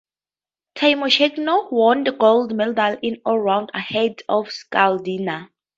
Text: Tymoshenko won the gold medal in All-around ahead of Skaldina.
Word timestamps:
Tymoshenko 0.73 1.71
won 1.71 2.05
the 2.05 2.11
gold 2.11 2.55
medal 2.55 2.97
in 3.03 3.21
All-around 3.23 3.69
ahead 3.75 4.23
of 4.27 4.47
Skaldina. 4.47 5.51